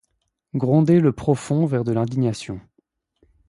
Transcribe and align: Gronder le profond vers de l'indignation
Gronder 0.55 0.99
le 0.99 1.11
profond 1.11 1.67
vers 1.67 1.83
de 1.83 1.91
l'indignation 1.91 2.59